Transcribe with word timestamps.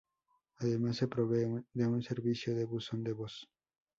Además, 0.57 0.95
se 0.97 1.07
provee 1.07 1.63
de 1.75 1.85
un 1.85 2.01
servicio 2.01 2.55
de 2.55 2.65
buzón 2.65 3.03
de 3.03 3.13
voz. 3.13 3.47